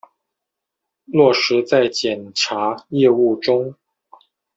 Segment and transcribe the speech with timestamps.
[1.05, 3.75] 落实在检察业务中